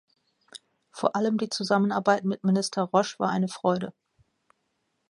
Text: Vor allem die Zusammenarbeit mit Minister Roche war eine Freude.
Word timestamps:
Vor 0.89 1.15
allem 1.15 1.37
die 1.37 1.49
Zusammenarbeit 1.49 2.23
mit 2.25 2.43
Minister 2.43 2.81
Roche 2.81 3.19
war 3.19 3.29
eine 3.29 3.47
Freude. 3.47 3.93